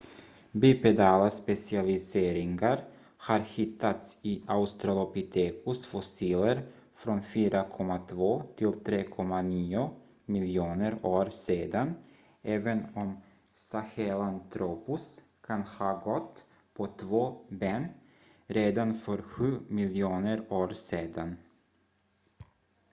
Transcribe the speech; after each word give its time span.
bipedala 0.61 1.27
specialiseringar 1.33 2.79
har 3.23 3.39
hittats 3.47 4.13
i 4.29 4.31
australopithecus-fossiler 4.53 6.61
från 7.01 7.19
4,2-3,9 7.33 9.83
miljoner 10.25 10.97
år 11.05 11.29
sedan 11.39 11.91
även 12.41 12.81
om 12.95 13.11
sahelanthropus 13.53 15.21
kan 15.41 15.61
ha 15.61 15.93
gått 16.03 16.45
på 16.73 16.87
två 16.87 17.41
ben 17.49 17.87
redan 18.45 18.93
för 18.93 19.21
sju 19.21 19.59
miljoner 19.67 20.53
år 20.53 20.67
sedan 20.69 21.35